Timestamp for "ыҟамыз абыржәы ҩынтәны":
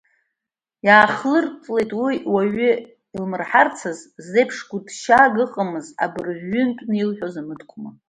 5.45-6.95